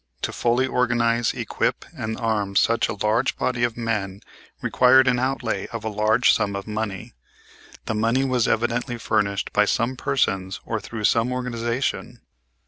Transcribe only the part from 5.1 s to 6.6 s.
outlay of a large sum